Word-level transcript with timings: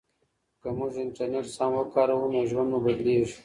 که 0.61 0.69
موږ 0.77 0.93
انټرنیټ 1.03 1.45
سم 1.57 1.71
وکاروو 1.77 2.31
نو 2.33 2.39
ژوند 2.49 2.69
مو 2.71 2.79
بدلیږي. 2.85 3.35